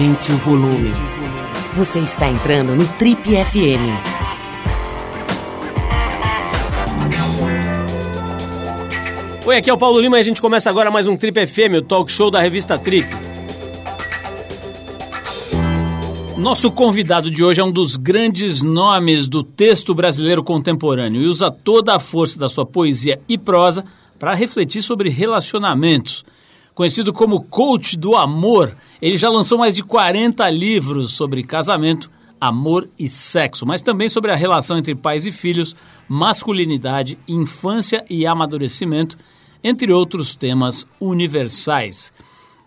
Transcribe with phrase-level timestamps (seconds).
[0.00, 0.90] Aumente o volume.
[1.76, 3.84] Você está entrando no Trip FM.
[9.44, 11.80] Oi, aqui é o Paulo Lima e a gente começa agora mais um Trip FM,
[11.80, 13.06] o talk show da revista Trip.
[16.38, 21.50] Nosso convidado de hoje é um dos grandes nomes do texto brasileiro contemporâneo e usa
[21.50, 23.84] toda a força da sua poesia e prosa
[24.18, 26.24] para refletir sobre relacionamentos.
[26.74, 32.10] Conhecido como coach do amor, ele já lançou mais de 40 livros sobre casamento,
[32.40, 35.76] amor e sexo, mas também sobre a relação entre pais e filhos,
[36.08, 39.16] masculinidade, infância e amadurecimento,
[39.62, 42.12] entre outros temas universais.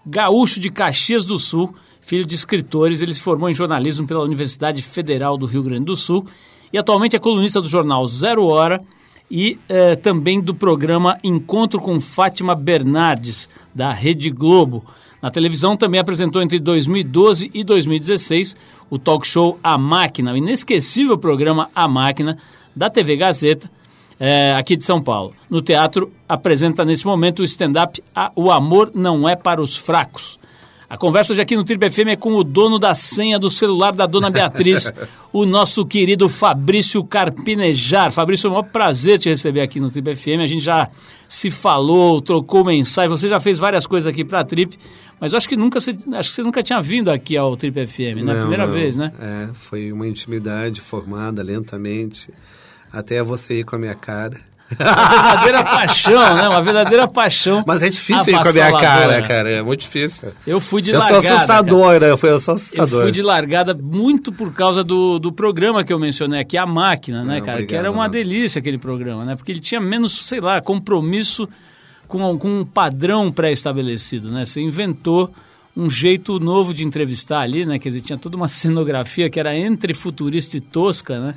[0.06, 4.82] Gaúcho de Caxias do Sul, filho de escritores, ele se formou em jornalismo pela Universidade
[4.82, 6.26] Federal do Rio Grande do Sul
[6.72, 8.84] e atualmente é colunista do jornal Zero Hora
[9.30, 14.84] e eh, também do programa Encontro com Fátima Bernardes, da Rede Globo.
[15.24, 18.58] Na televisão também apresentou entre 2012 e 2016
[18.90, 22.38] o talk show A Máquina, o inesquecível programa A Máquina,
[22.76, 23.72] da TV Gazeta,
[24.20, 25.34] eh, aqui de São Paulo.
[25.50, 28.04] No teatro, apresenta nesse momento o stand-up
[28.36, 30.38] O Amor Não É Para os Fracos.
[30.94, 33.92] A conversa hoje aqui no Triple FM é com o dono da senha do celular
[33.94, 34.94] da dona Beatriz,
[35.34, 38.12] o nosso querido Fabrício Carpinejar.
[38.12, 40.44] Fabrício, é um maior prazer te receber aqui no Triple FM.
[40.44, 40.88] A gente já
[41.28, 44.78] se falou, trocou mensagem, você já fez várias coisas aqui para a Trip,
[45.20, 48.18] mas eu acho que nunca acho que você nunca tinha vindo aqui ao Trip FM,
[48.18, 48.22] né?
[48.22, 48.74] Não, Primeira não.
[48.74, 49.12] vez, né?
[49.20, 52.30] É, foi uma intimidade formada lentamente,
[52.92, 54.40] até você ir com a minha cara.
[54.80, 56.50] Uma verdadeira paixão, né?
[56.50, 57.64] Uma verdadeira paixão.
[57.66, 60.34] Mas é difícil ir com a minha cara, cara, é muito difícil.
[60.46, 61.22] Eu fui de eu largada.
[61.22, 61.36] sou cara.
[61.36, 62.10] assustador, né?
[62.12, 63.02] Eu fui eu sou Eu assustador.
[63.04, 67.24] fui de largada muito por causa do, do programa que eu mencionei aqui, A Máquina,
[67.24, 67.58] né, Não, cara?
[67.58, 69.36] que obrigado, era uma delícia aquele programa, né?
[69.36, 71.48] Porque ele tinha menos, sei lá, compromisso
[72.08, 74.46] com, com um padrão pré-estabelecido, né?
[74.46, 75.34] Você inventou
[75.76, 77.80] um jeito novo de entrevistar ali, né?
[77.80, 81.36] Quer dizer, tinha toda uma cenografia que era entre futurista e tosca, né?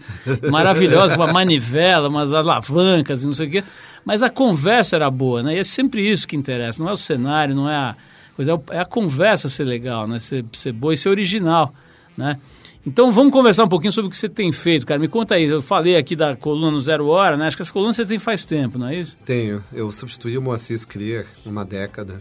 [0.51, 3.65] Maravilhosa, uma manivela, umas alavancas e não sei o quê.
[4.05, 5.57] Mas a conversa era boa, né?
[5.57, 6.83] E é sempre isso que interessa.
[6.83, 7.97] Não é o cenário, não é a
[8.37, 10.19] coisa, é é a conversa ser legal, né?
[10.19, 11.75] Ser, ser boa e ser original,
[12.17, 12.39] né?
[12.87, 15.01] Então vamos conversar um pouquinho sobre o que você tem feito, cara.
[15.01, 17.49] Me conta aí, eu falei aqui da coluna no Zero Hora, né?
[17.49, 19.17] Acho que essa coluna você tem faz tempo, não é isso?
[19.25, 22.19] Tenho, eu substituí o Moacir Sclier uma década.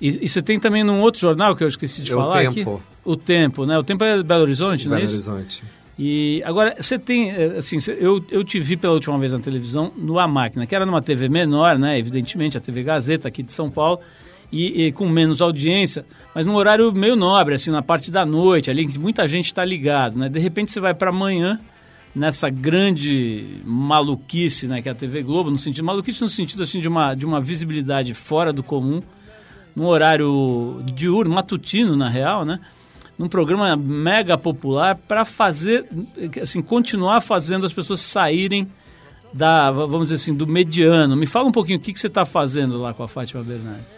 [0.00, 2.40] E, e você tem também num outro jornal que eu esqueci de É o falar
[2.50, 2.76] Tempo.
[2.76, 2.82] aqui?
[3.04, 3.78] O Tempo, né?
[3.78, 5.12] O Tempo é Belo Horizonte, não é Belo?
[5.12, 5.62] Horizonte.
[5.98, 9.92] E agora, você tem, eh, assim, eu, eu te vi pela última vez na televisão
[9.96, 11.98] no A Máquina, que era numa TV menor, né?
[11.98, 13.98] Evidentemente, a TV Gazeta aqui de São Paulo,
[14.52, 18.70] e, e com menos audiência, mas num horário meio nobre, assim, na parte da noite,
[18.70, 20.28] ali, que muita gente está ligado, né?
[20.28, 21.58] De repente você vai para amanhã,
[22.14, 24.80] nessa grande maluquice, né?
[24.80, 27.40] Que é a TV Globo, no sentido, maluquice no sentido, assim, de uma, de uma
[27.40, 29.02] visibilidade fora do comum,
[29.74, 32.60] num horário diurno, matutino, na real, né?
[33.18, 35.84] Num programa mega popular para fazer,
[36.40, 38.70] assim, continuar fazendo as pessoas saírem
[39.32, 41.16] da, vamos dizer assim, do mediano.
[41.16, 43.96] Me fala um pouquinho o que, que você está fazendo lá com a Fátima Bernardes.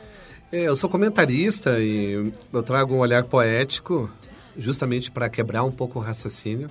[0.53, 4.11] É, eu sou comentarista e eu trago um olhar poético
[4.57, 6.69] justamente para quebrar um pouco o raciocínio,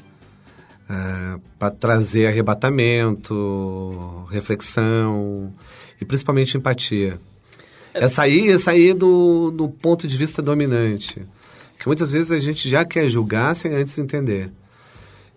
[1.57, 5.51] para trazer arrebatamento, reflexão
[6.01, 7.19] e principalmente empatia.
[7.93, 11.21] É sair, é sair do, do ponto de vista dominante,
[11.79, 14.49] que muitas vezes a gente já quer julgar sem antes entender.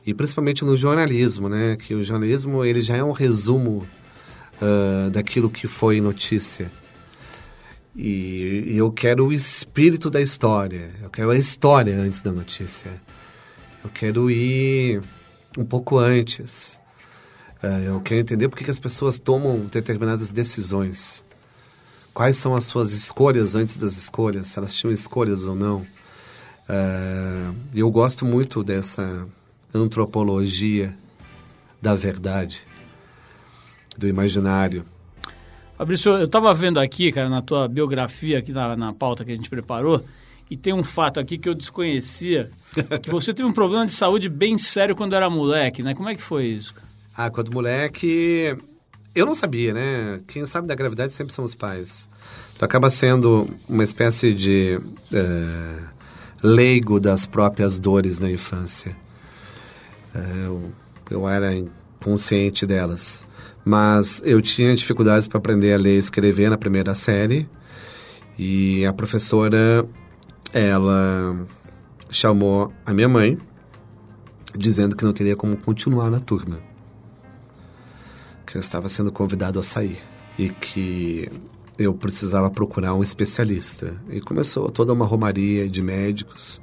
[0.04, 1.76] E principalmente no jornalismo, né?
[1.76, 3.86] Que o jornalismo ele já é um resumo
[4.60, 6.70] ah, daquilo que foi notícia.
[7.96, 10.90] E, e eu quero o espírito da história.
[11.02, 12.90] Eu quero a história antes da notícia.
[13.82, 15.02] Eu quero ir
[15.58, 16.80] um pouco antes.
[17.60, 21.24] Eh, eu quero entender por que as pessoas tomam determinadas decisões.
[22.14, 25.86] Quais são as suas escolhas antes das escolhas, se elas tinham escolhas ou não.
[27.74, 29.26] E eu gosto muito dessa
[29.74, 30.94] antropologia
[31.80, 32.62] da verdade,
[33.96, 34.84] do imaginário.
[35.76, 39.34] Fabrício, eu estava vendo aqui, cara, na tua biografia, aqui na, na pauta que a
[39.34, 40.04] gente preparou,
[40.48, 42.50] e tem um fato aqui que eu desconhecia,
[43.02, 45.94] que você teve um problema de saúde bem sério quando era moleque, né?
[45.94, 46.74] Como é que foi isso?
[47.16, 48.56] Ah, quando moleque,
[49.14, 50.20] eu não sabia, né?
[50.26, 52.08] Quem sabe da gravidade sempre são os pais.
[52.58, 54.80] Tu acaba sendo uma espécie de
[55.12, 55.78] eh,
[56.42, 58.96] leigo das próprias dores na infância.
[60.14, 60.72] Eh, eu,
[61.10, 63.26] eu era inconsciente delas.
[63.64, 67.48] Mas eu tinha dificuldades para aprender a ler e escrever na primeira série.
[68.38, 69.86] E a professora,
[70.52, 71.46] ela
[72.10, 73.38] chamou a minha mãe,
[74.56, 76.71] dizendo que não teria como continuar na turma.
[78.52, 79.98] Que eu estava sendo convidado a sair.
[80.38, 81.26] E que
[81.78, 83.94] eu precisava procurar um especialista.
[84.10, 86.60] E começou toda uma romaria de médicos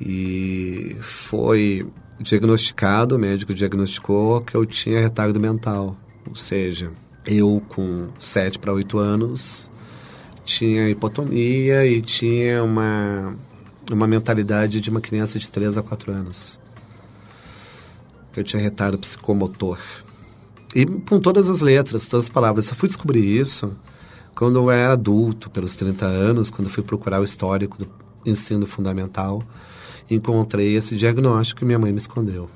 [0.00, 1.86] E foi
[2.18, 5.96] diagnosticado, o médico diagnosticou que eu tinha retardo mental.
[6.28, 6.90] Ou seja,
[7.24, 9.70] eu com 7 para 8 anos
[10.44, 13.36] tinha hipotonia e tinha uma,
[13.88, 16.58] uma mentalidade de uma criança de 3 a 4 anos.
[18.36, 19.78] Eu tinha retardo psicomotor.
[20.74, 22.66] E com todas as letras, todas as palavras.
[22.66, 23.76] Só fui descobrir isso
[24.34, 27.88] quando eu era adulto, pelos 30 anos, quando fui procurar o histórico do
[28.24, 29.42] ensino fundamental,
[30.10, 32.48] encontrei esse diagnóstico que minha mãe me escondeu.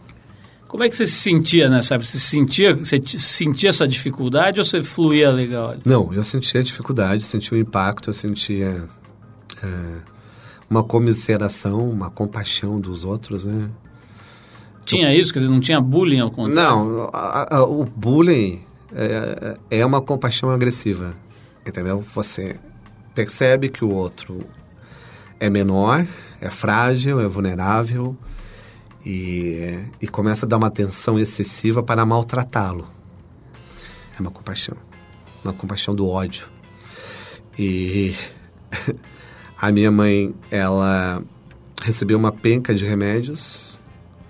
[0.66, 2.08] Como é que você se sentia nessa época?
[2.08, 5.76] Você sentia, você sentia essa dificuldade ou você fluía legal?
[5.84, 8.84] Não, eu sentia dificuldade, sentia o impacto, eu sentia
[9.62, 9.66] é,
[10.68, 13.70] uma comiseração, uma compaixão dos outros, né?
[14.86, 15.32] Tinha isso?
[15.32, 16.54] Quer dizer, não tinha bullying ao contrário?
[16.54, 18.62] Não, a, a, o bullying
[18.94, 21.14] é, é uma compaixão agressiva,
[21.66, 22.04] entendeu?
[22.14, 22.56] Você
[23.12, 24.46] percebe que o outro
[25.40, 26.06] é menor,
[26.40, 28.16] é frágil, é vulnerável
[29.04, 32.86] e, e começa a dar uma atenção excessiva para maltratá-lo.
[34.16, 34.76] É uma compaixão,
[35.42, 36.46] uma compaixão do ódio.
[37.58, 38.14] E
[39.60, 41.20] a minha mãe, ela
[41.82, 43.65] recebeu uma penca de remédios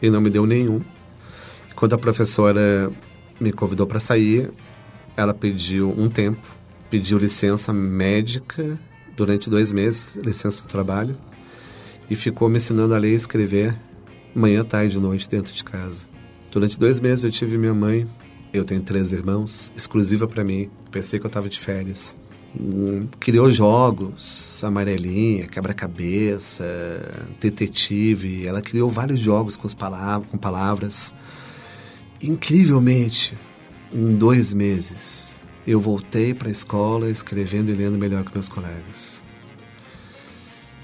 [0.02, 0.80] e não me deu nenhum.
[1.74, 2.90] Quando a professora
[3.40, 4.50] me convidou para sair,
[5.16, 6.40] ela pediu um tempo,
[6.90, 8.78] pediu licença médica
[9.16, 11.16] durante dois meses, licença do trabalho,
[12.08, 13.76] e ficou me ensinando a ler e escrever
[14.34, 16.06] manhã, tarde e noite dentro de casa.
[16.50, 18.06] Durante dois meses eu tive minha mãe,
[18.52, 20.70] eu tenho três irmãos, exclusiva para mim.
[20.90, 22.16] Pensei que eu estava de férias
[23.20, 26.64] criou jogos, amarelinha, quebra-cabeça,
[27.40, 28.46] detetive.
[28.46, 31.14] Ela criou vários jogos com, palavras, com palavras.
[32.22, 33.36] Incrivelmente,
[33.92, 39.22] em dois meses, eu voltei para a escola escrevendo e lendo melhor que meus colegas.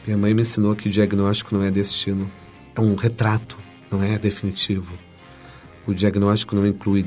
[0.06, 2.30] Minha mãe me ensinou que o diagnóstico não é destino,
[2.74, 3.56] é um retrato,
[3.90, 4.92] não é definitivo.
[5.86, 7.06] O diagnóstico não inclui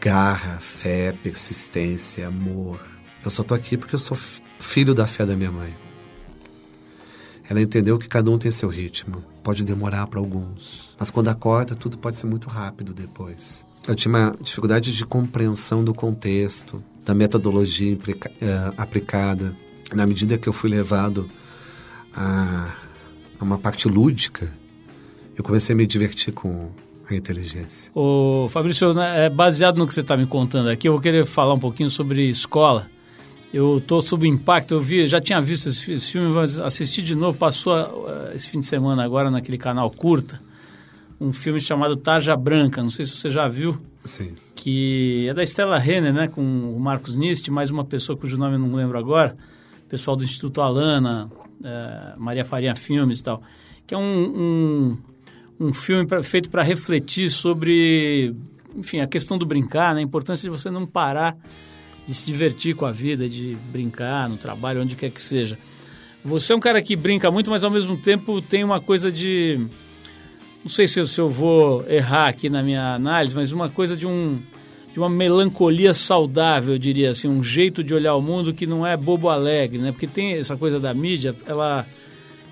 [0.00, 2.80] garra, fé, persistência, amor,
[3.24, 4.16] eu só tô aqui porque eu sou
[4.58, 5.74] filho da fé da minha mãe.
[7.48, 9.24] Ela entendeu que cada um tem seu ritmo.
[9.42, 10.94] Pode demorar para alguns.
[10.98, 13.66] Mas quando acorda, tudo pode ser muito rápido depois.
[13.88, 17.98] Eu tinha uma dificuldade de compreensão do contexto, da metodologia uh,
[18.76, 19.56] aplicada.
[19.92, 21.28] Na medida que eu fui levado
[22.14, 22.72] a,
[23.40, 24.52] uma parte lúdica,
[25.36, 26.70] eu comecei a me divertir com,
[27.14, 27.90] a inteligência.
[27.94, 31.26] O Fabrício, né, é baseado no que você está me contando aqui, eu vou querer
[31.26, 32.88] falar um pouquinho sobre escola.
[33.52, 37.16] Eu estou sob impacto, eu vi, já tinha visto esse, esse filme, mas assisti de
[37.16, 40.40] novo, passou uh, esse fim de semana agora naquele canal Curta,
[41.20, 43.76] um filme chamado Tarja Branca, não sei se você já viu.
[44.04, 44.34] Sim.
[44.54, 48.54] Que é da Stella Renner, né, com o Marcos Nist, mais uma pessoa cujo nome
[48.54, 49.36] eu não lembro agora,
[49.88, 51.28] pessoal do Instituto Alana,
[51.60, 53.42] uh, Maria Faria Filmes e tal,
[53.84, 54.98] que é um,
[55.58, 58.32] um, um filme pra, feito para refletir sobre,
[58.76, 61.36] enfim, a questão do brincar, né, a importância de você não parar
[62.10, 65.56] de se divertir com a vida, de brincar no trabalho, onde quer que seja.
[66.24, 69.60] Você é um cara que brinca muito, mas ao mesmo tempo tem uma coisa de.
[70.64, 74.40] Não sei se eu, vou errar aqui na minha análise, mas uma coisa de um
[74.92, 78.84] de uma melancolia saudável, eu diria assim, um jeito de olhar o mundo que não
[78.84, 79.92] é bobo alegre, né?
[79.92, 81.86] Porque tem essa coisa da mídia, ela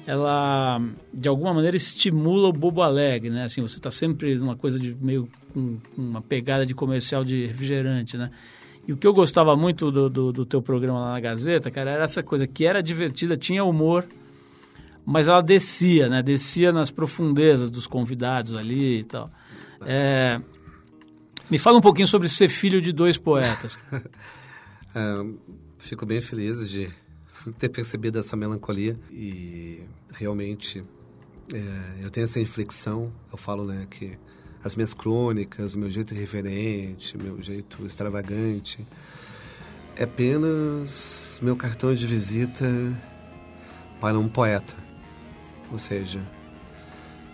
[0.07, 0.81] ela
[1.13, 3.43] de alguma maneira estimula o bobo alegre, né?
[3.43, 8.17] Assim, você está sempre numa coisa de meio com uma pegada de comercial de refrigerante,
[8.17, 8.31] né?
[8.89, 11.91] E o que eu gostava muito do, do, do, teu programa lá na Gazeta, cara,
[11.91, 14.07] era essa coisa que era divertida, tinha humor,
[15.05, 16.23] mas ela descia, né?
[16.23, 19.31] Descia nas profundezas dos convidados ali e tal.
[19.85, 20.41] É,
[21.51, 23.79] me fala um pouquinho sobre ser filho de dois poetas.
[24.95, 25.35] é,
[25.77, 26.91] fico bem feliz de
[27.59, 29.83] ter percebido essa melancolia e
[30.15, 30.83] realmente
[31.53, 33.13] é, eu tenho essa inflexão.
[33.31, 34.19] Eu falo, né, que
[34.63, 38.87] as minhas crônicas, meu jeito irreverente, meu jeito extravagante.
[39.97, 42.67] É apenas meu cartão de visita
[44.01, 44.75] para um poeta.
[45.71, 46.21] Ou seja,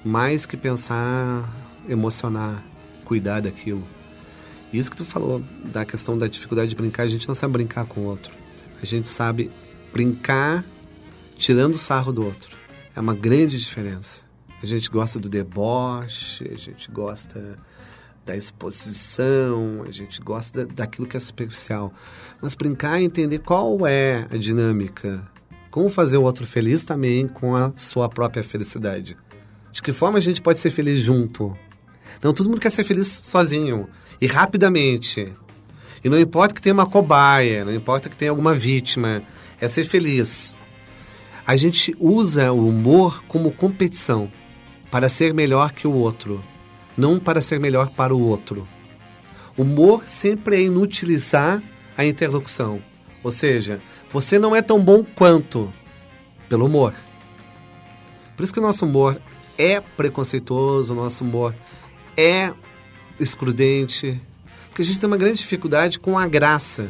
[0.04, 1.48] mais que pensar,
[1.88, 2.62] emocionar,
[3.04, 3.86] cuidar daquilo.
[4.72, 7.86] Isso que tu falou da questão da dificuldade de brincar, a gente não sabe brincar
[7.86, 8.32] com o outro.
[8.82, 9.50] A gente sabe
[9.92, 10.64] brincar
[11.36, 12.56] tirando sarro do outro.
[12.94, 14.24] É uma grande diferença.
[14.64, 17.52] A gente gosta do deboche, a gente gosta
[18.24, 21.92] da exposição, a gente gosta daquilo que é superficial.
[22.40, 25.22] Mas brincar e entender qual é a dinâmica,
[25.70, 29.18] como fazer o outro feliz também com a sua própria felicidade.
[29.70, 31.54] De que forma a gente pode ser feliz junto?
[32.22, 33.86] Não, todo mundo quer ser feliz sozinho
[34.18, 35.30] e rapidamente.
[36.02, 39.22] E não importa que tenha uma cobaia, não importa que tenha alguma vítima,
[39.60, 40.56] é ser feliz.
[41.46, 44.32] A gente usa o humor como competição.
[44.94, 46.40] Para ser melhor que o outro,
[46.96, 48.64] não para ser melhor para o outro.
[49.58, 51.60] Humor sempre é inutilizar
[51.96, 52.80] a interlocução.
[53.20, 55.74] Ou seja, você não é tão bom quanto
[56.48, 56.94] pelo humor.
[58.36, 59.20] Por isso que o nosso humor
[59.58, 61.52] é preconceituoso, o nosso humor
[62.16, 62.52] é
[63.18, 64.22] excludente,
[64.68, 66.88] porque a gente tem uma grande dificuldade com a graça.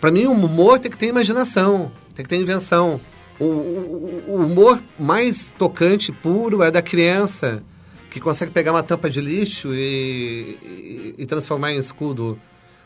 [0.00, 3.00] Para mim, o humor tem que ter imaginação, tem que ter invenção.
[3.40, 7.62] O, o, o, humor mais tocante, puro, é da criança,
[8.10, 12.38] que consegue pegar uma tampa de lixo e, e, e transformar em escudo.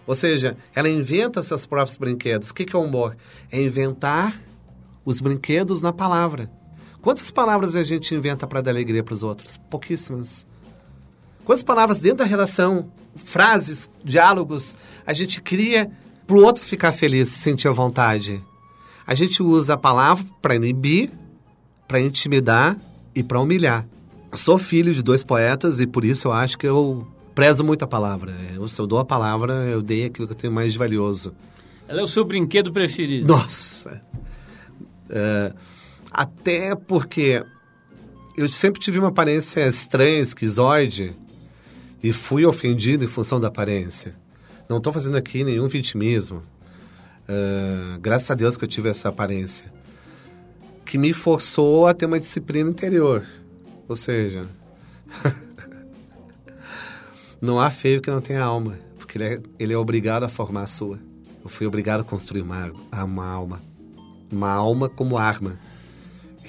[0.06, 2.50] Ou seja, ela inventa seus próprios brinquedos.
[2.50, 3.16] O que, é humor?
[3.50, 4.40] É inventar
[5.04, 6.50] os brinquedos na palavra.
[7.02, 9.56] Quantas palavras a gente inventa para dar alegria para os outros?
[9.56, 10.46] Pouquíssimas.
[11.44, 14.76] Quantas palavras dentro da relação, frases, diálogos,
[15.06, 15.90] a gente cria
[16.26, 18.42] para o outro ficar feliz, sentir a vontade?
[19.06, 21.10] A gente usa a palavra para inibir,
[21.86, 22.76] para intimidar
[23.14, 23.86] e para humilhar.
[24.34, 27.86] sou filho de dois poetas e por isso eu acho que eu prezo muito a
[27.86, 28.34] palavra.
[28.54, 31.32] Eu, se eu dou a palavra, eu dei aquilo que eu tenho mais de valioso.
[31.86, 33.28] Ela é o seu brinquedo preferido.
[33.28, 34.02] Nossa!
[35.08, 35.52] É,
[36.10, 37.44] até porque
[38.36, 41.14] eu sempre tive uma aparência estranha, esquizoide,
[42.02, 44.14] e fui ofendido em função da aparência.
[44.68, 46.42] Não estou fazendo aqui nenhum vitimismo.
[47.28, 49.64] Uh, graças a Deus que eu tive essa aparência.
[50.85, 53.25] Que me forçou a ter uma disciplina interior.
[53.88, 54.47] Ou seja,
[57.40, 60.62] não há feio que não tenha alma, porque ele é, ele é obrigado a formar
[60.62, 60.99] a sua.
[61.42, 63.61] Eu fui obrigado a construir uma, uma alma.
[64.30, 65.56] Uma alma como arma.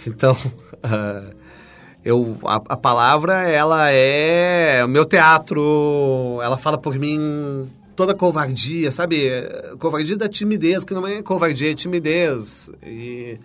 [0.05, 1.35] Então, uh,
[2.03, 8.89] eu, a, a, palavra, ela é o meu teatro, ela fala por mim toda covardia,
[8.91, 9.29] sabe?
[9.77, 12.71] Covardia da timidez, que não é covardia, é timidez.
[12.81, 13.37] E,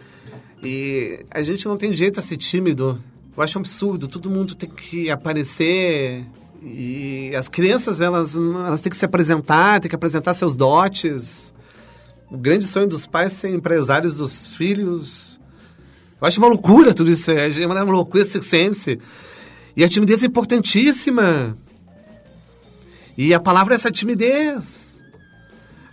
[0.63, 3.03] e a gente não tem jeito a ser tímido.
[3.37, 6.25] Eu acho um absurdo, todo mundo tem que aparecer
[6.63, 11.53] e as crianças, elas, elas têm que se apresentar, têm que apresentar seus dotes.
[12.31, 15.41] O grande sonho dos pais é ser empresários dos filhos
[16.23, 17.33] eu acho uma loucura tudo isso.
[17.33, 18.97] É uma loucura circense.
[19.77, 21.57] E a timidez é importantíssima.
[23.17, 24.93] E a palavra é essa timidez.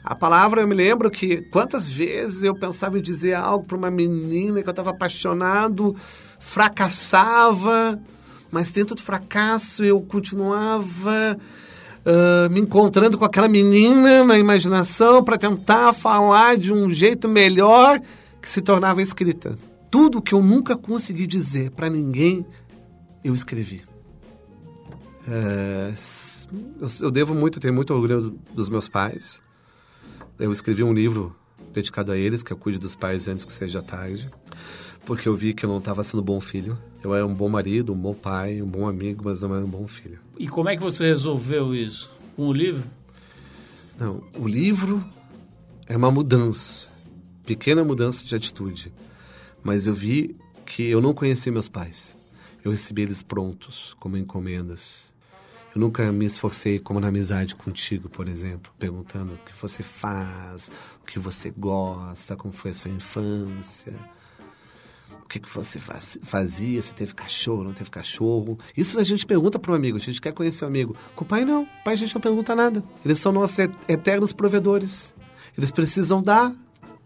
[0.03, 3.91] A palavra, eu me lembro que quantas vezes eu pensava em dizer algo para uma
[3.91, 5.95] menina que eu estava apaixonado,
[6.39, 7.99] fracassava,
[8.49, 11.38] mas dentro do fracasso eu continuava
[12.05, 17.99] uh, me encontrando com aquela menina na imaginação para tentar falar de um jeito melhor
[18.41, 19.57] que se tornava escrita.
[19.91, 22.45] Tudo que eu nunca consegui dizer para ninguém,
[23.23, 23.88] eu escrevi.
[25.29, 25.93] É,
[27.01, 29.41] eu devo muito, tenho muito orgulho dos meus pais.
[30.39, 31.36] Eu escrevi um livro
[31.74, 34.29] dedicado a eles, que eu cuide dos pais antes que seja tarde,
[35.05, 36.77] porque eu vi que eu não estava sendo bom filho.
[37.03, 39.69] Eu era um bom marido, um bom pai, um bom amigo, mas não era um
[39.69, 40.19] bom filho.
[40.38, 42.09] E como é que você resolveu isso?
[42.36, 42.83] Com o livro?
[44.00, 45.03] Não, o livro
[45.86, 46.88] é uma mudança,
[47.45, 48.91] pequena mudança de atitude
[49.63, 52.17] mas eu vi que eu não conhecia meus pais.
[52.63, 55.08] Eu recebi eles prontos, como encomendas.
[55.75, 60.71] Eu nunca me esforcei como na amizade contigo, por exemplo, perguntando o que você faz,
[61.01, 63.93] o que você gosta, como foi a sua infância,
[65.23, 68.57] o que, que você faz, fazia, se teve cachorro, não teve cachorro.
[68.75, 70.95] Isso a gente pergunta para um amigo, a gente quer conhecer o um amigo.
[71.15, 71.63] Com o pai, não.
[71.63, 72.83] O pai a gente não pergunta nada.
[73.05, 75.13] Eles são nossos eternos provedores.
[75.55, 76.51] Eles precisam dar,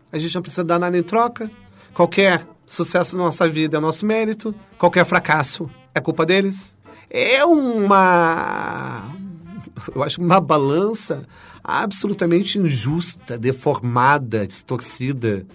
[0.10, 1.52] a gente não precisa dar nada em troca.
[1.94, 6.78] Qualquer sucesso na nossa vida é nosso mérito, qualquer fracasso é culpa deles.
[7.16, 9.14] É uma.
[9.94, 11.28] Eu acho uma balança
[11.64, 15.46] absolutamente injusta, deformada, distorcida.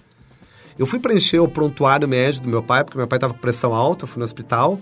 [0.77, 3.75] Eu fui preencher o prontuário médio do meu pai, porque meu pai estava com pressão
[3.75, 4.79] alta, eu fui no hospital.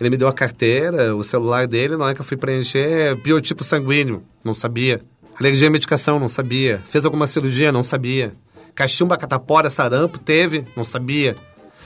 [0.00, 3.64] Ele me deu a carteira, o celular dele, na hora que eu fui preencher, biotipo
[3.64, 5.02] sanguíneo, não sabia.
[5.38, 6.80] Alergia à medicação, não sabia.
[6.86, 8.34] Fez alguma cirurgia, não sabia.
[8.72, 10.64] Cachumba, catapora, sarampo, teve?
[10.76, 11.34] Não sabia.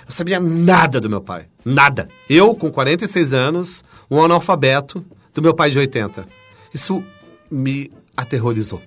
[0.06, 1.46] Eu sabia nada do meu pai.
[1.64, 2.08] Nada.
[2.28, 6.26] Eu, com 46 anos, um analfabeto do meu pai de 80.
[6.72, 7.02] Isso
[7.50, 8.80] me aterrorizou.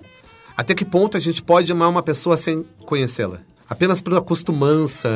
[0.56, 3.40] Até que ponto a gente pode amar uma pessoa sem conhecê-la?
[3.68, 5.08] Apenas por acostumança,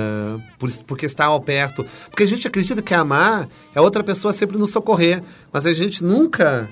[0.59, 1.85] por, porque está ao perto.
[2.11, 5.23] Porque a gente acredita que amar é outra pessoa sempre nos socorrer.
[5.51, 6.69] Mas a gente nunca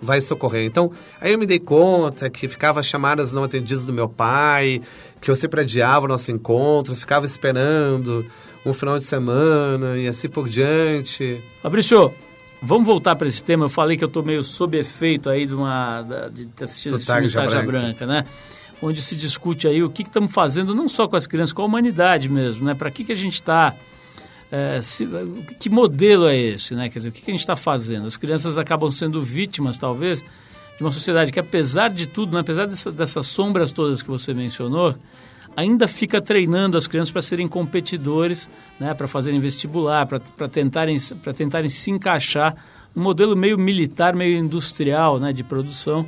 [0.00, 0.64] vai socorrer.
[0.64, 0.90] Então,
[1.20, 4.80] aí eu me dei conta que ficava chamadas não atendidas do meu pai,
[5.20, 8.24] que eu sempre adiava o nosso encontro, ficava esperando
[8.64, 11.42] um final de semana e assim por diante.
[11.62, 12.12] Fabrício,
[12.66, 13.64] vamos voltar para esse tema.
[13.64, 17.06] Eu falei que eu estou meio sob efeito aí de, uma, de ter assistido esse
[17.06, 17.62] filme Branca.
[17.66, 18.24] Branca, né?
[18.82, 21.62] Onde se discute aí o que, que estamos fazendo não só com as crianças, com
[21.62, 22.74] a humanidade mesmo, né?
[22.74, 23.74] Para que, que a gente está
[24.50, 25.08] É, se,
[25.58, 26.88] que modelo é esse, né?
[26.88, 28.06] Quer dizer, o que a gente está fazendo?
[28.06, 30.22] As crianças acabam sendo vítimas, talvez,
[30.76, 34.32] de uma sociedade que, apesar de tudo, né, apesar dessa, dessas sombras todas que você
[34.32, 34.94] mencionou,
[35.56, 38.48] ainda fica treinando as crianças para serem competidores,
[38.78, 40.96] né, para fazerem vestibular, para tentarem,
[41.34, 42.54] tentarem se encaixar
[42.94, 46.06] um modelo meio militar, meio industrial né, de produção,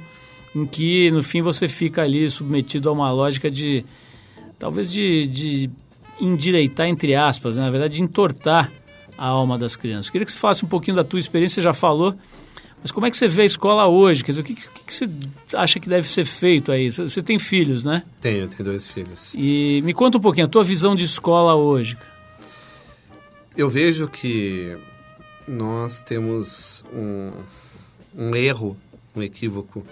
[0.54, 3.84] em que, no fim, você fica ali submetido a uma lógica de,
[4.58, 5.70] talvez, de, de
[6.20, 8.70] endireitar, entre aspas, né, na verdade, de entortar
[9.16, 10.10] a alma das crianças.
[10.10, 12.14] Queria que você falasse um pouquinho da tua experiência, você já falou,
[12.82, 14.22] mas como é que você vê a escola hoje?
[14.22, 15.08] Quer dizer, o que, que, que você
[15.52, 16.90] acha que deve ser feito aí?
[16.90, 18.04] Você tem filhos, né?
[18.20, 19.34] Tenho, tenho dois filhos.
[19.36, 21.98] E me conta um pouquinho, a tua visão de escola hoje.
[23.56, 24.76] Eu vejo que
[25.46, 27.32] nós temos um,
[28.16, 28.76] um erro,
[29.16, 29.84] um equívoco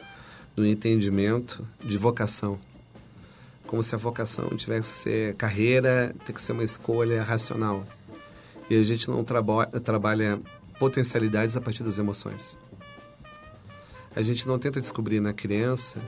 [0.57, 2.57] no entendimento de vocação.
[3.66, 7.85] Como se a vocação tivesse que ser carreira, tem que ser uma escolha racional.
[8.71, 10.38] E a gente não traba trabalha
[10.78, 12.57] potencialidades a partir das emoções
[14.16, 16.02] a gente não tenta descobrir na criança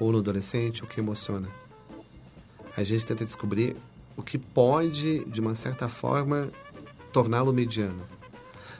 [0.00, 1.46] ou no adolescente o que emociona.
[2.74, 3.76] A gente tenta descobrir
[4.16, 6.50] o que pode, de uma certa forma,
[7.12, 8.02] torná-lo mediano.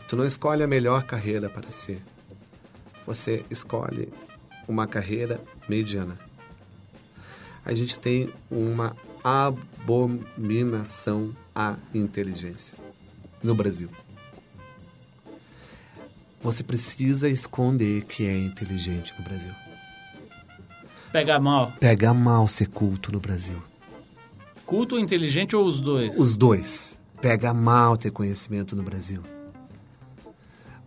[0.08, 2.00] Tu não escolhe a melhor carreira para si.
[3.06, 4.10] Você escolhe
[4.66, 6.18] uma carreira mediana.
[7.62, 9.76] A gente tem uma abominação
[11.54, 12.78] à inteligência
[13.42, 13.90] no Brasil.
[16.42, 19.52] Você precisa esconder que é inteligente no Brasil.
[21.12, 21.72] Pega mal.
[21.78, 23.62] Pega mal ser culto no Brasil.
[24.64, 26.16] Culto ou inteligente ou os dois?
[26.16, 26.98] Os dois.
[27.20, 29.22] Pega mal ter conhecimento no Brasil.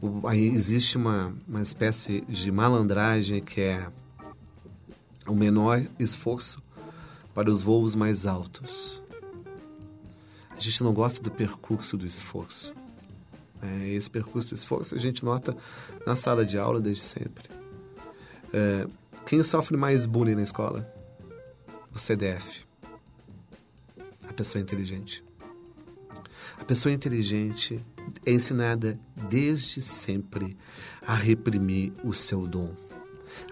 [0.01, 3.87] O, aí existe uma, uma espécie de malandragem que é
[5.27, 6.61] o menor esforço
[7.33, 9.03] para os voos mais altos.
[10.49, 12.73] A gente não gosta do percurso do esforço.
[13.63, 15.55] É, esse percurso de esforço a gente nota
[16.05, 17.49] na sala de aula desde sempre.
[18.51, 18.85] É,
[19.25, 20.87] quem sofre mais bullying na escola?
[21.93, 22.65] O CDF.
[24.27, 25.23] A pessoa inteligente.
[26.57, 27.83] A pessoa inteligente
[28.25, 28.99] é ensinada
[29.29, 30.57] desde sempre
[31.05, 32.73] a reprimir o seu dom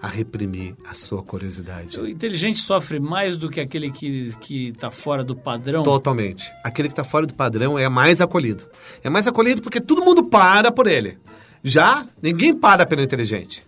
[0.00, 1.98] a reprimir a sua curiosidade.
[1.98, 5.82] O inteligente sofre mais do que aquele que está fora do padrão?
[5.82, 6.50] Totalmente.
[6.64, 8.64] Aquele que está fora do padrão é mais acolhido.
[9.02, 11.18] É mais acolhido porque todo mundo para por ele.
[11.62, 13.66] Já ninguém para pelo inteligente.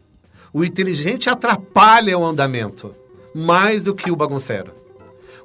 [0.53, 2.95] O inteligente atrapalha o andamento
[3.35, 4.73] mais do que o bagunceiro.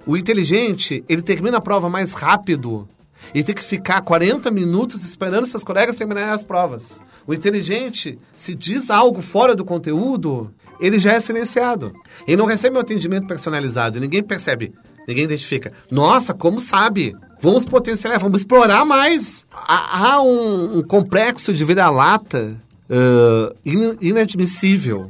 [0.06, 2.88] O inteligente, ele termina a prova mais rápido
[3.34, 7.02] e tem que ficar 40 minutos esperando seus colegas terminarem as provas.
[7.28, 11.94] O inteligente, se diz algo fora do conteúdo, ele já é silenciado.
[12.28, 14.74] Ele não recebe um atendimento personalizado, ninguém percebe,
[15.08, 15.72] ninguém identifica.
[15.92, 17.16] Nossa, como sabe?
[17.42, 19.46] Vamos potencializar, vamos explorar mais.
[19.52, 22.56] Há, um, um, complexo de vira-lata
[22.90, 23.56] uh,
[24.02, 25.10] inadmissível.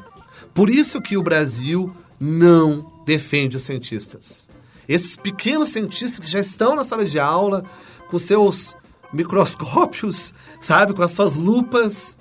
[0.54, 4.50] Por isso que o Brasil não defende os cientistas.
[4.88, 7.64] Esses pequenos cientistas que já estão na sala de aula,
[8.10, 8.76] com seus
[9.14, 12.18] microscópios, sabe, com as suas lupas,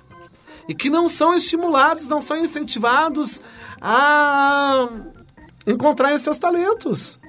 [0.67, 3.41] e que não são estimulados, não são incentivados
[3.81, 4.87] a
[5.65, 7.19] encontrar seus talentos.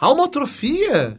[0.00, 1.18] Há uma atrofia.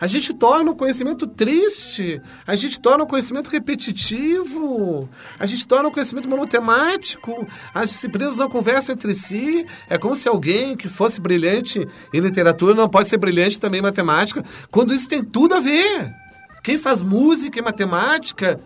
[0.00, 5.88] A gente torna o conhecimento triste, a gente torna o conhecimento repetitivo, a gente torna
[5.88, 9.66] o conhecimento monotemático, as disciplinas não conversam entre si.
[9.88, 13.82] É como se alguém que fosse brilhante em literatura não pode ser brilhante também em
[13.82, 16.14] matemática, quando isso tem tudo a ver.
[16.62, 18.60] Quem faz música e matemática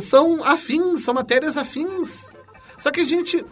[0.00, 2.32] são afins, são matérias afins.
[2.78, 3.44] Só que a gente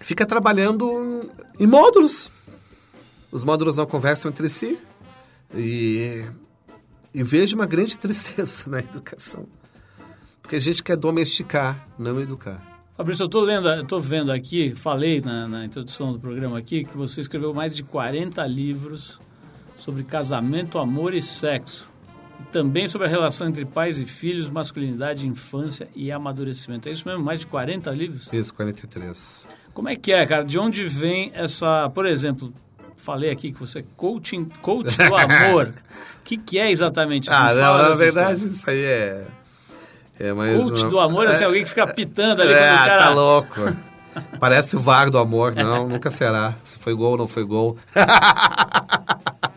[0.00, 2.30] fica trabalhando em módulos.
[3.30, 4.78] Os módulos não conversam entre si.
[5.54, 6.24] E,
[7.12, 9.46] e vejo uma grande tristeza na educação.
[10.42, 12.62] Porque a gente quer domesticar, não educar.
[12.96, 16.96] Fabrício, eu estou lendo, estou vendo aqui, falei na, na introdução do programa aqui, que
[16.96, 19.20] você escreveu mais de 40 livros
[19.76, 21.88] sobre casamento, amor e sexo
[22.52, 26.88] também sobre a relação entre pais e filhos, masculinidade, infância e amadurecimento.
[26.88, 27.22] É isso mesmo?
[27.22, 28.28] Mais de 40 livros?
[28.32, 29.46] Isso, 43.
[29.74, 30.44] Como é que é, cara?
[30.44, 31.88] De onde vem essa...
[31.90, 32.52] Por exemplo,
[32.98, 35.72] falei aqui que você é coaching, coach do amor.
[36.18, 37.30] O que, que é exatamente?
[37.30, 38.54] Ah, não, na verdade história.
[38.54, 39.24] isso aí é...
[40.20, 40.90] é mais coach uma...
[40.90, 42.98] do amor é assim, alguém que fica pitando ali é, cara...
[42.98, 43.76] tá louco.
[44.38, 45.54] Parece o VAR do amor.
[45.54, 46.54] Não, nunca será.
[46.62, 47.78] Se foi gol ou não foi gol.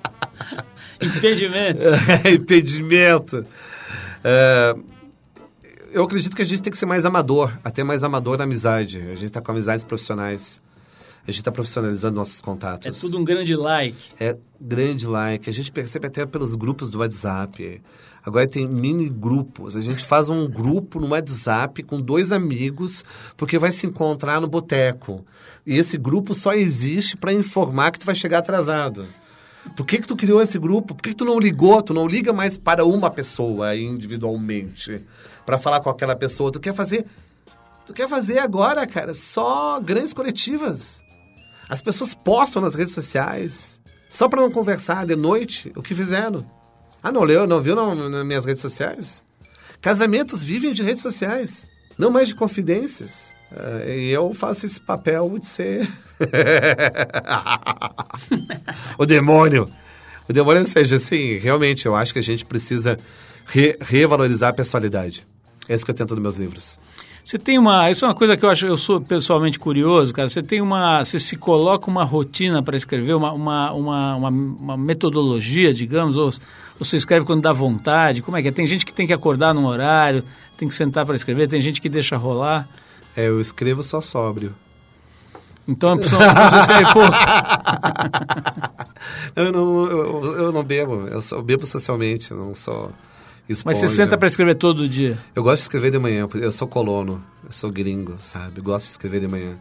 [1.01, 1.81] Impedimento.
[2.33, 3.45] impedimento.
[4.23, 4.75] É,
[5.91, 8.99] eu acredito que a gente tem que ser mais amador, até mais amador na amizade.
[8.99, 10.61] A gente está com amizades profissionais.
[11.23, 12.87] A gente está profissionalizando nossos contatos.
[12.87, 14.11] É tudo um grande like.
[14.19, 15.49] É grande like.
[15.49, 17.81] A gente percebe até pelos grupos do WhatsApp.
[18.25, 19.75] Agora tem mini grupos.
[19.75, 23.05] A gente faz um grupo no WhatsApp com dois amigos,
[23.37, 25.23] porque vai se encontrar no boteco.
[25.65, 29.05] E esse grupo só existe para informar que tu vai chegar atrasado.
[29.75, 30.95] Por que, que tu criou esse grupo?
[30.95, 31.81] Por que, que tu não ligou?
[31.83, 35.05] Tu não liga mais para uma pessoa individualmente
[35.45, 36.51] para falar com aquela pessoa.
[36.51, 37.05] Tu quer fazer.
[37.85, 41.00] Tu quer fazer agora, cara, só grandes coletivas.
[41.71, 43.79] As pessoas postam nas redes sociais
[44.09, 46.45] só para não conversar de noite o que fizeram.
[47.01, 49.23] Ah, não leu, não viu não, nas minhas redes sociais?
[49.79, 51.65] Casamentos vivem de redes sociais,
[51.97, 53.31] não mais de confidências.
[53.53, 55.89] Uh, e eu faço esse papel de ser
[58.99, 59.71] o demônio.
[60.27, 62.99] O demônio, seja, assim, realmente eu acho que a gente precisa
[63.45, 65.25] re revalorizar a personalidade.
[65.69, 66.77] É isso que eu tento nos meus livros.
[67.23, 67.89] Você tem uma.
[67.89, 70.27] Isso é uma coisa que eu acho, eu sou pessoalmente curioso, cara.
[70.27, 71.03] Você tem uma.
[71.03, 76.31] Você se coloca uma rotina para escrever, uma, uma, uma, uma, metodologia, digamos, ou, ou
[76.79, 78.21] você escreve quando dá vontade?
[78.21, 78.51] Como é que é?
[78.51, 80.23] Tem gente que tem que acordar num horário,
[80.57, 82.67] tem que sentar para escrever, tem gente que deixa rolar.
[83.15, 84.55] É, eu escrevo só sóbrio.
[85.67, 87.13] Então, você escreve pouco.
[89.35, 92.91] eu, não, eu, eu, não bebo, eu só bebo socialmente, não sou
[93.53, 93.77] esponja.
[93.77, 95.17] Mas você senta para escrever todo dia?
[95.35, 98.59] Eu gosto de escrever de manhã, eu sou colono, eu sou gringo, sabe?
[98.59, 99.51] Eu gosto de escrever de manhã.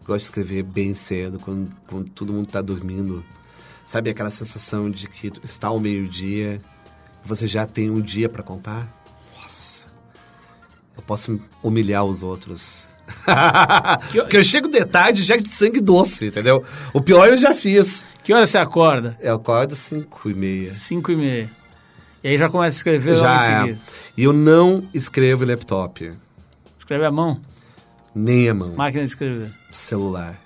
[0.00, 3.24] Eu gosto de escrever bem cedo, quando, quando todo mundo está dormindo.
[3.86, 6.60] Sabe aquela sensação de que está ao meio-dia
[7.24, 8.88] você já tem um dia para contar?
[9.40, 9.86] Nossa,
[10.96, 12.86] eu posso humilhar os outros.
[14.12, 16.64] Porque eu chego de tarde já de sangue doce, entendeu?
[16.92, 18.04] O pior eu já fiz.
[18.22, 19.16] Que hora você acorda?
[19.20, 20.74] Eu acordo 5 e meia.
[20.74, 21.50] 5 e meia.
[22.22, 23.60] E aí já começa a escrever já logo em é.
[23.60, 23.80] seguida.
[24.16, 26.12] E eu não escrevo em laptop.
[26.78, 27.40] Escreve à mão?
[28.14, 28.74] Nem à mão.
[28.74, 29.52] Máquina de escrever?
[29.70, 30.40] Celular.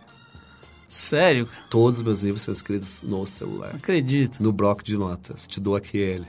[0.89, 1.49] Sério?
[1.69, 3.75] Todos os meus livros são escritos no celular.
[3.75, 4.43] Acredito.
[4.43, 5.47] No bloco de notas.
[5.47, 6.27] Te dou aqui ele.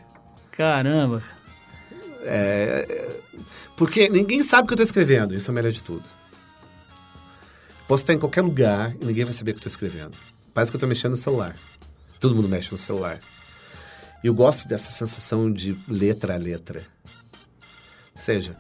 [0.51, 1.23] Caramba.
[2.23, 3.19] É, é,
[3.75, 5.35] porque ninguém sabe o que eu estou escrevendo.
[5.35, 6.03] Isso é o melhor de tudo.
[7.87, 10.17] Posso estar em qualquer lugar e ninguém vai saber o que eu estou escrevendo.
[10.53, 11.55] Parece que eu estou mexendo no celular.
[12.19, 13.19] Todo mundo mexe no celular.
[14.23, 16.83] E eu gosto dessa sensação de letra a letra.
[18.15, 18.55] Ou seja,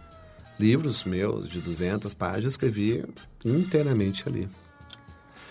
[0.59, 3.03] livros meus de 200 páginas eu escrevi
[3.43, 4.47] inteiramente ali.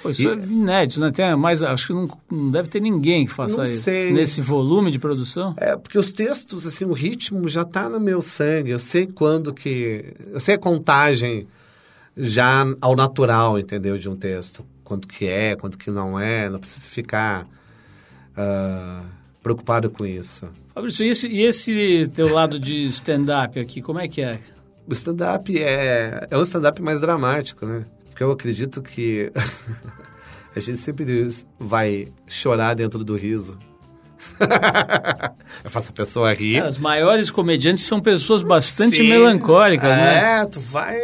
[0.03, 1.11] Pô, isso e, é inédito, né?
[1.11, 3.83] Tem, mas acho que não, não, deve ter ninguém que faça isso.
[3.83, 4.13] Sei.
[4.13, 5.55] Nesse volume de produção?
[5.57, 8.71] É, porque os textos, assim, o ritmo já está no meu sangue.
[8.71, 10.15] Eu sei quando que...
[10.33, 11.49] Eu sei a contagem
[12.17, 13.99] já ao natural, entendeu?
[13.99, 14.65] De um texto.
[14.85, 16.49] Quanto que é, quanto que não é.
[16.49, 17.47] Não precisa ficar...
[18.37, 19.17] Uh,
[19.47, 20.51] preocupado com isso.
[20.75, 24.41] Fabrício, e esse, e esse teu lado de stand-up aqui, como é que é?
[24.89, 27.85] O stand-up é, é um stand-up mais dramático, né?
[28.09, 29.31] Porque eu acredito que
[30.55, 31.29] a gente sempre
[31.61, 33.57] vai chorar dentro do riso.
[35.63, 36.57] eu faço a pessoa rir.
[36.57, 39.09] Cara, os maiores comediantes são pessoas bastante Sim.
[39.09, 40.41] melancólicas, é, né?
[40.41, 40.97] É, tu vai...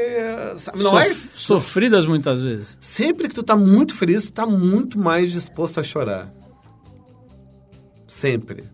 [0.75, 1.15] Não Sof é...
[1.37, 2.77] Sofridas muitas vezes.
[2.81, 6.42] Sempre que tu tá muito feliz, tu tá muito mais disposto a chorar.
[8.13, 8.65] Sempre.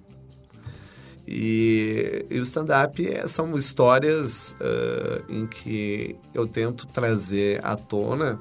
[1.24, 8.40] E, e o stand-up é, são histórias uh, em que eu tento trazer à tona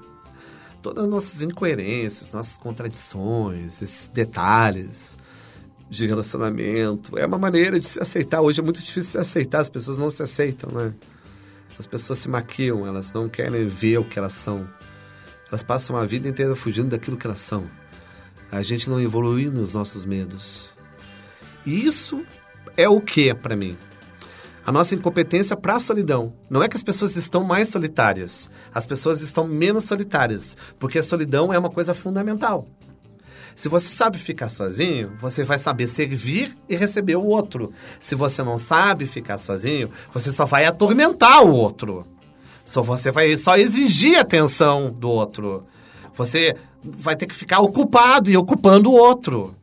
[0.82, 5.16] todas as nossas incoerências, nossas contradições, esses detalhes
[5.88, 7.16] de relacionamento.
[7.16, 8.42] É uma maneira de se aceitar.
[8.42, 10.96] Hoje é muito difícil se aceitar, as pessoas não se aceitam, né?
[11.78, 14.68] As pessoas se maquiam, elas não querem ver o que elas são.
[15.50, 17.70] Elas passam a vida inteira fugindo daquilo que elas são.
[18.52, 20.77] A gente não evolui nos nossos medos.
[21.68, 22.24] Isso
[22.78, 23.76] é o que para mim?
[24.66, 26.34] A nossa incompetência para a solidão.
[26.50, 31.04] Não é que as pessoas estão mais solitárias, as pessoas estão menos solitárias, porque a
[31.04, 32.66] solidão é uma coisa fundamental.
[33.54, 37.74] Se você sabe ficar sozinho, você vai saber servir e receber o outro.
[38.00, 42.08] Se você não sabe ficar sozinho, você só vai atormentar o outro.
[42.64, 45.66] Só você vai só exigir atenção do outro.
[46.16, 49.54] Você vai ter que ficar ocupado e ocupando o outro.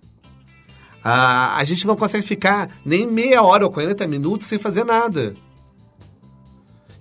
[1.05, 5.37] A, a gente não consegue ficar nem meia hora ou 40 minutos sem fazer nada.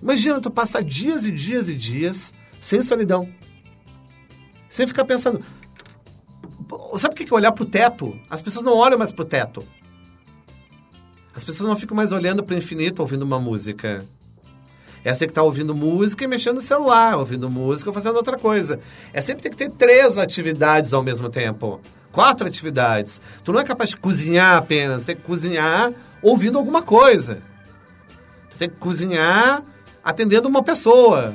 [0.02, 3.26] Imagina tu passar dias e dias e dias sem solidão.
[4.68, 5.42] Sem ficar pensando.
[6.98, 8.18] Sabe o que é olhar pro teto?
[8.28, 9.64] As pessoas não olham mais pro teto.
[11.34, 14.04] As pessoas não ficam mais olhando pro infinito ouvindo uma música.
[15.02, 18.38] É você que está ouvindo música e mexendo no celular, ouvindo música ou fazendo outra
[18.38, 18.80] coisa.
[19.14, 21.80] É sempre tem que ter três atividades ao mesmo tempo
[22.14, 23.20] quatro atividades.
[23.42, 27.42] Tu não é capaz de cozinhar apenas, tu tem que cozinhar ouvindo alguma coisa.
[28.50, 29.64] Tu tem que cozinhar
[30.02, 31.34] atendendo uma pessoa.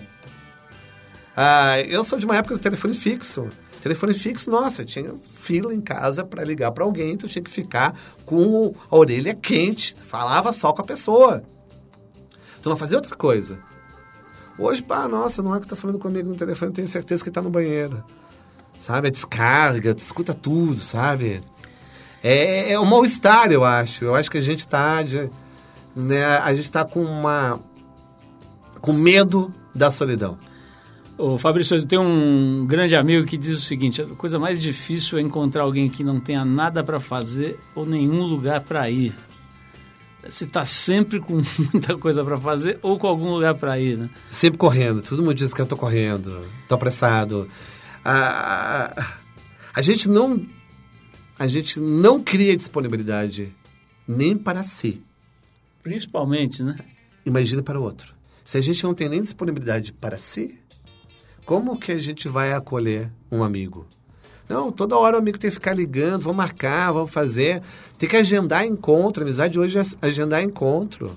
[1.36, 3.50] Ah, eu sou de uma época do telefone fixo.
[3.82, 7.52] Telefone fixo, nossa, tinha fila em casa para ligar para alguém, então eu tinha que
[7.52, 11.44] ficar com a orelha quente, falava só com a pessoa.
[12.62, 13.58] Tu não fazia outra coisa.
[14.58, 17.42] Hoje, pá, nossa, não é que tá falando comigo no telefone, tenho certeza que tá
[17.42, 18.04] no banheiro.
[18.80, 19.10] Sabe?
[19.10, 21.42] A descarga, tu escuta tudo, sabe?
[22.24, 24.06] É, é um mal-estar, eu acho.
[24.06, 25.04] Eu acho que a gente tá.
[25.04, 25.30] De,
[25.96, 27.60] né, a gente tá com uma.
[28.82, 30.38] com medo da solidão.
[31.18, 35.20] Ô, Fabrício, eu tenho um grande amigo que diz o seguinte: a coisa mais difícil
[35.20, 39.14] é encontrar alguém que não tenha nada para fazer ou nenhum lugar para ir
[40.28, 41.42] você está sempre com
[41.74, 44.10] muita coisa para fazer ou com algum lugar para ir, né?
[44.30, 45.02] Sempre correndo.
[45.02, 47.48] Todo mundo diz que eu estou correndo, estou apressado.
[48.04, 49.18] A,
[49.74, 50.46] a gente não
[51.38, 53.56] a gente não cria disponibilidade
[54.08, 55.02] nem para si.
[55.82, 56.76] Principalmente, né?
[57.26, 58.14] Imagina para o outro.
[58.44, 60.60] Se a gente não tem nem disponibilidade para si,
[61.46, 63.88] como que a gente vai acolher um amigo?
[64.50, 67.62] Não, toda hora o amigo tem que ficar ligando, vamos marcar, vamos fazer.
[67.98, 69.24] Tem que agendar encontro.
[69.24, 71.16] A amizade hoje é agendar encontro.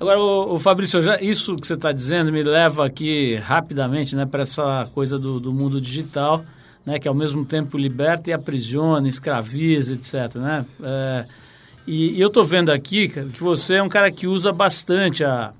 [0.00, 4.24] Agora, o, o Fabrício, já, isso que você está dizendo me leva aqui rapidamente né,
[4.24, 6.42] para essa coisa do, do mundo digital,
[6.86, 10.36] né, que ao mesmo tempo liberta e aprisiona, escraviza, etc.
[10.36, 10.66] Né?
[10.82, 11.26] É,
[11.86, 15.52] e, e, eu estou vendo aqui que você é um cara que usa bastante a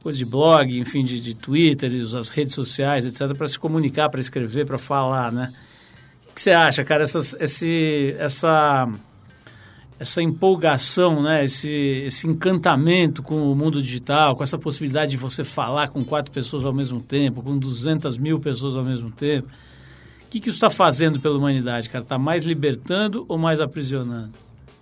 [0.00, 4.20] coisa de blog, enfim, de, de Twitter, as redes sociais, etc., para se comunicar, para
[4.20, 5.52] escrever, para falar, né?
[6.36, 8.86] que você acha, cara, essas, esse, essa,
[9.98, 11.44] essa empolgação, né?
[11.44, 16.30] esse, esse encantamento com o mundo digital, com essa possibilidade de você falar com quatro
[16.30, 19.48] pessoas ao mesmo tempo, com 200 mil pessoas ao mesmo tempo.
[20.26, 22.02] O que, que isso está fazendo pela humanidade, cara?
[22.02, 24.32] Está mais libertando ou mais aprisionando?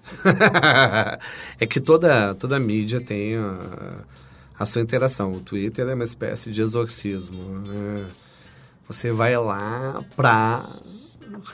[1.61, 4.05] é que toda, toda mídia tem a,
[4.59, 5.33] a, sua interação.
[5.33, 7.61] O Twitter é uma espécie de exorcismo.
[7.61, 8.07] Né?
[8.89, 10.69] Você vai lá para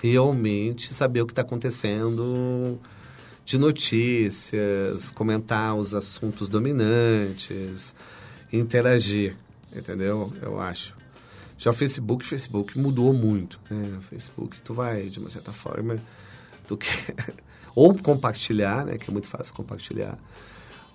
[0.01, 2.79] realmente saber o que está acontecendo
[3.45, 7.95] de notícias, comentar os assuntos dominantes,
[8.53, 9.37] interagir,
[9.75, 10.33] entendeu?
[10.41, 10.95] Eu acho.
[11.59, 13.99] Já o Facebook, Facebook mudou muito, né?
[13.99, 15.99] O Facebook, tu vai, de uma certa forma,
[16.67, 17.35] tu quer
[17.75, 18.97] ou compartilhar, né?
[18.97, 20.19] Que é muito fácil compartilhar,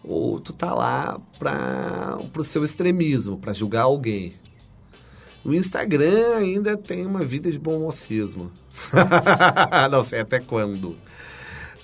[0.03, 4.33] ou tu tá lá para o seu extremismo, para julgar alguém.
[5.43, 8.51] O Instagram ainda tem uma vida de bom mocismo.
[9.91, 10.97] não sei até quando.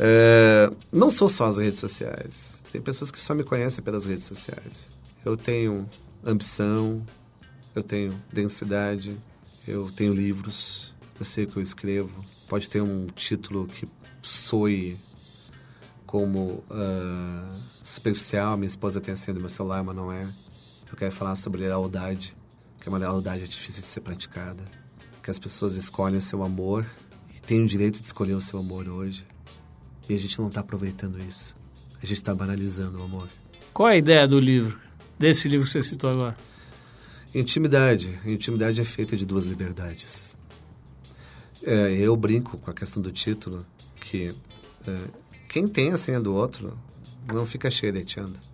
[0.03, 2.63] É, não sou só as redes sociais.
[2.71, 4.95] Tem pessoas que só me conhecem pelas redes sociais.
[5.23, 5.87] Eu tenho
[6.25, 7.05] ambição,
[7.75, 9.15] eu tenho densidade,
[9.67, 12.25] eu tenho livros, eu sei o que eu escrevo.
[12.49, 13.87] Pode ter um título que
[14.23, 14.97] soe
[16.03, 20.27] como uh, superficial, minha esposa tem acendo meu celular, mas não é.
[20.91, 22.35] Eu quero falar sobre lealdade
[22.79, 24.63] que a lealdade é difícil de ser praticada,
[25.21, 26.83] que as pessoas escolhem o seu amor
[27.35, 29.23] e têm o direito de escolher o seu amor hoje.
[30.09, 31.55] E a gente não está aproveitando isso.
[32.01, 33.27] A gente está banalizando o amor.
[33.73, 34.79] Qual é a ideia do livro,
[35.17, 36.35] desse livro que você citou agora?
[37.33, 38.19] Intimidade.
[38.25, 40.35] Intimidade é feita de duas liberdades.
[41.63, 43.65] É, eu brinco com a questão do título,
[43.99, 44.33] que
[44.85, 44.99] é,
[45.47, 46.77] quem tem a senha do outro
[47.27, 48.51] não fica xereteando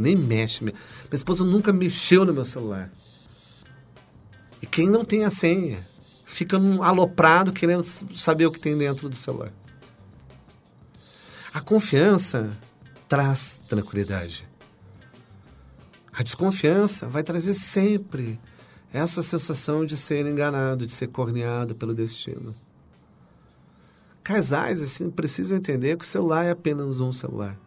[0.00, 0.64] nem mexe.
[0.64, 0.74] Minha
[1.12, 2.90] esposa nunca mexeu no meu celular.
[4.62, 5.86] E quem não tem a senha
[6.26, 9.52] fica num aloprado querendo saber o que tem dentro do celular.
[11.52, 12.56] A confiança
[13.08, 14.48] traz tranquilidade.
[16.12, 18.38] A desconfiança vai trazer sempre
[18.92, 22.54] essa sensação de ser enganado, de ser corneado pelo destino.
[24.22, 27.58] Casais, assim, precisam entender que o celular é apenas um celular.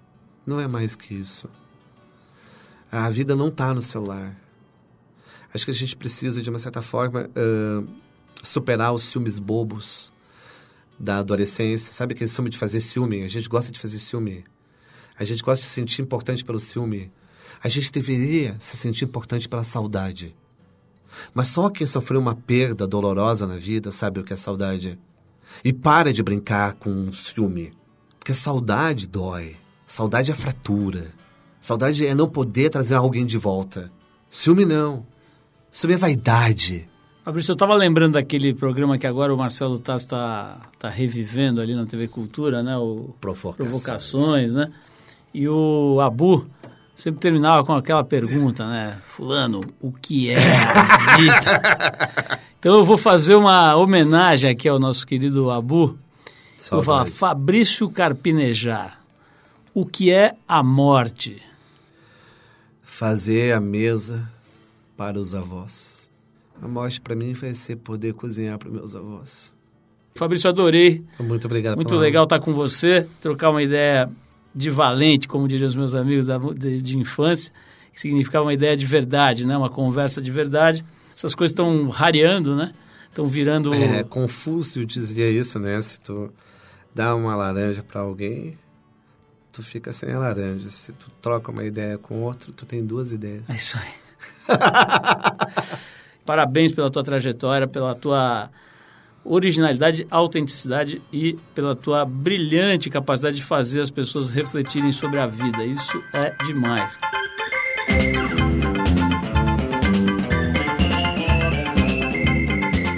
[0.46, 1.50] Não é mais que isso.
[2.90, 4.34] A vida não está no celular.
[5.54, 7.88] Acho que a gente precisa, de uma certa forma, uh,
[8.42, 10.13] superar os ciúmes bobos
[11.00, 11.92] da adolescência.
[11.92, 13.24] Sabe aquele ciúme de fazer ciúme?
[13.24, 14.44] A gente gosta de fazer ciúme.
[15.18, 17.12] A gente gosta de se sentir importante pelo ciúme.
[17.64, 20.36] A gente deveria se sentir importante pela saudade.
[21.34, 24.98] Mas só quem sofreu uma perda dolorosa na vida sabe o que é saudade.
[25.64, 27.74] E para de brincar com ciúme.
[28.18, 29.56] Porque saudade dói.
[29.86, 31.14] Saudade é fratura.
[31.62, 33.92] Saudade é não poder trazer alguém de volta.
[34.30, 35.06] Ciúme não.
[35.72, 36.90] Ciúme é vaidade.
[37.24, 41.74] Fabrício, eu estava lembrando daquele programa que agora o Marcelo Taz está tá revivendo ali
[41.74, 42.78] na TV Cultura, né?
[42.78, 43.70] O Provocações.
[43.70, 44.72] Provocações, né?
[45.34, 46.46] E o Abu
[46.94, 48.98] sempre terminava com aquela pergunta, né?
[49.06, 52.40] Fulano, o que é a vida?
[52.60, 55.98] então eu vou fazer uma homenagem aqui ao nosso querido Abu.
[56.58, 56.72] Saudade.
[56.72, 59.00] Vou falar Fabrício Carpinejar.
[59.74, 61.42] O que é a morte?
[62.94, 64.30] fazer a mesa
[64.96, 66.03] para os avós.
[66.64, 69.54] A morte para mim vai ser poder cozinhar para meus avós.
[70.16, 71.04] Fabrício, adorei.
[71.20, 71.76] Muito obrigado.
[71.76, 74.10] Muito legal estar com você, trocar uma ideia
[74.56, 77.52] de valente, como diriam os meus amigos da, de, de infância,
[77.92, 79.58] que significava uma ideia de verdade, né?
[79.58, 80.86] Uma conversa de verdade.
[81.14, 82.74] Essas coisas estão rareando, né?
[83.10, 83.74] Estão virando...
[83.74, 85.82] É, Confúcio dizia isso, né?
[85.82, 86.32] Se tu
[86.96, 88.58] dá uma laranja para alguém,
[89.52, 90.70] tu fica sem a laranja.
[90.70, 93.50] Se tu troca uma ideia com outro, tu tem duas ideias.
[93.50, 93.92] É isso aí.
[96.26, 98.50] Parabéns pela tua trajetória, pela tua
[99.26, 105.64] originalidade, autenticidade e pela tua brilhante capacidade de fazer as pessoas refletirem sobre a vida.
[105.64, 106.98] Isso é demais.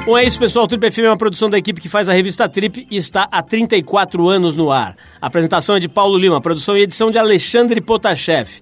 [0.06, 0.66] Bom, é isso, pessoal.
[0.66, 3.28] O Trip FM é uma produção da equipe que faz a revista Trip e está
[3.32, 4.96] há 34 anos no ar.
[5.20, 8.62] A apresentação é de Paulo Lima, produção e edição de Alexandre Potashev.